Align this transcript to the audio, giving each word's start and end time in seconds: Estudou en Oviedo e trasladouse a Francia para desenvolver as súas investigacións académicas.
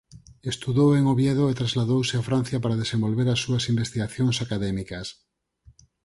Estudou 0.51 0.89
en 0.99 1.03
Oviedo 1.13 1.43
e 1.47 1.57
trasladouse 1.61 2.15
a 2.17 2.25
Francia 2.29 2.57
para 2.63 2.81
desenvolver 2.81 3.27
as 3.29 3.41
súas 3.45 3.63
investigacións 3.73 4.35
académicas. 4.45 5.07